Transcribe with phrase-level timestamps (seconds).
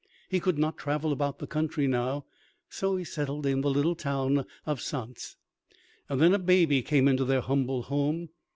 [0.29, 2.25] He could not travel about the country now,
[2.71, 5.35] so he settled in the little town of Saintes.
[6.09, 8.29] Then a baby came into their humble home.